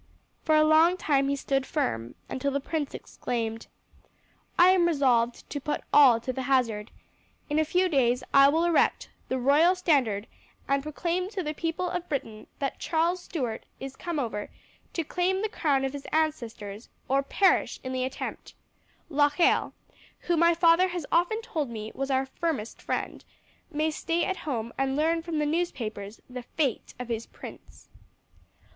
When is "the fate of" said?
26.27-27.07